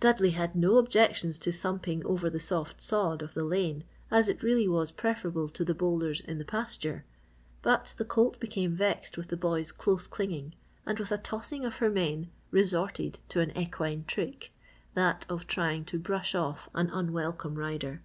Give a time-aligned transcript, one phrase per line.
[0.00, 4.42] Dudley had no objections to thumping over the soft sod of the lane as it
[4.42, 7.04] really was preferable to the boulders in the pasture.
[7.62, 11.76] But the colt became vexed with the boy's close clinging and with a tossing of
[11.76, 14.52] her mane resorted to an equine trick
[14.94, 18.02] that of trying to brush off an unwelcome rider.